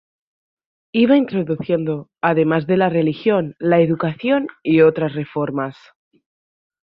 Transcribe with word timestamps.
Iba 0.93 1.15
introduciendo, 1.15 2.09
además 2.23 2.65
de 2.65 2.75
la 2.77 2.89
religión, 2.89 3.53
la 3.59 3.81
educación 3.81 4.47
y 4.63 4.81
otras 4.81 5.13
reformas. 5.13 5.77